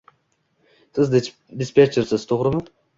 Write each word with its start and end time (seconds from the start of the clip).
Siz 0.99 1.13
dispetchersiz, 1.63 2.29
to`g`rimi 2.35 2.69